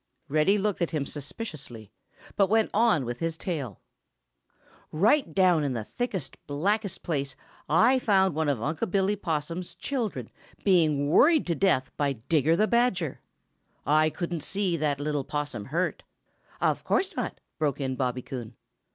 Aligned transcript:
Reddy 0.29 0.57
looked 0.57 0.81
at 0.81 0.89
him 0.89 1.05
suspiciously, 1.05 1.91
but 2.35 2.49
went 2.49 2.71
on 2.73 3.05
with 3.05 3.19
his 3.19 3.37
tale. 3.37 3.81
"Right 4.91 5.31
down 5.31 5.63
in 5.63 5.73
the 5.73 5.83
thickest, 5.83 6.37
blackest 6.47 7.03
place 7.03 7.35
I 7.69 7.99
found 7.99 8.33
one 8.33 8.49
of 8.49 8.59
Unc' 8.59 8.89
Billy 8.89 9.15
Possum's 9.15 9.75
children 9.75 10.31
being 10.63 11.07
worried 11.07 11.45
to 11.45 11.53
death 11.53 11.91
by 11.97 12.13
Digger 12.13 12.55
the 12.55 12.65
Badger. 12.67 13.21
I 13.85 14.09
couldn't 14.09 14.41
see 14.41 14.75
that 14.75 14.99
little 14.99 15.23
Possum 15.23 15.65
hurt." 15.65 16.01
"Of 16.59 16.83
course 16.83 17.15
not!" 17.15 17.39
broke 17.59 17.79
in 17.79 17.95
Bobby 17.95 18.23
Coon. 18.23 18.55